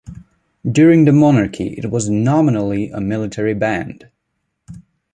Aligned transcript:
During 0.67 1.05
the 1.05 1.13
monarchy 1.13 1.75
it 1.77 1.91
was 1.91 2.09
nominally 2.09 2.89
a 2.89 2.99
military 2.99 3.53
band. 3.53 4.09